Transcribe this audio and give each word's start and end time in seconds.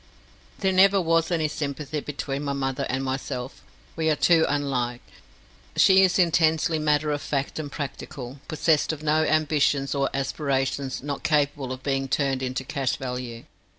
There 0.57 0.71
never 0.73 0.99
was 0.99 1.29
any 1.29 1.47
sympathy 1.47 1.99
between 1.99 2.41
my 2.43 2.53
mother 2.53 2.87
and 2.89 3.03
myself. 3.03 3.61
We 3.95 4.09
are 4.09 4.15
too 4.15 4.47
unlike. 4.49 5.03
She 5.75 6.01
is 6.01 6.17
intensely 6.17 6.79
matter 6.79 7.11
of 7.11 7.21
fact 7.21 7.59
and 7.59 7.71
practical, 7.71 8.39
possessed 8.47 8.91
of 8.91 9.03
no 9.03 9.23
ambitions 9.23 9.93
or 9.93 10.09
aspirations 10.11 11.03
not 11.03 11.21
capable 11.21 11.71
of 11.71 11.83
being 11.83 12.07
turned 12.07 12.41
into 12.41 12.63
cash 12.63 12.95
value. 12.95 13.43